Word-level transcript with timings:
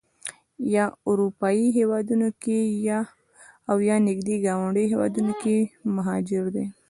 یا 0.75 0.85
اروپایي 1.09 1.65
هېوادونو 1.77 2.29
کې 2.43 2.59
او 3.69 3.77
یا 3.89 3.95
نږدې 4.07 4.35
ګاونډیو 4.45 4.91
هېوادونو 4.93 5.33
کې 5.41 5.57
مهاجر 5.95 6.43
دي. 6.55 6.65